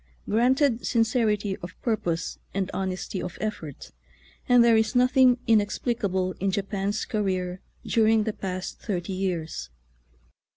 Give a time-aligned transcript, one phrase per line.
[0.27, 3.91] Granted sincerity of purpose and honesty of effort,
[4.49, 9.69] and there is nothing inexplicable in Japan's career during the past thirty years.